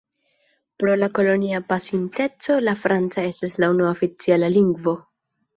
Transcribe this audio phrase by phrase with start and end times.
[0.83, 4.97] Pro la kolonia pasinteco la franca estas la unua oficiala lingvo.